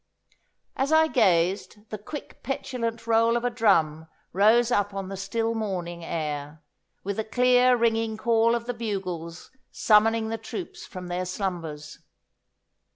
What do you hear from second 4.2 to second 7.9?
rose up on the still morning air, with the clear